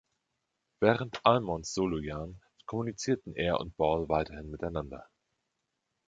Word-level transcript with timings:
Während 0.79 1.23
Almonds 1.27 1.75
Solojahren 1.75 2.41
kommunizierten 2.65 3.35
er 3.35 3.59
und 3.59 3.77
Ball 3.77 4.09
weiterhin 4.09 4.49
miteinander. 4.49 5.05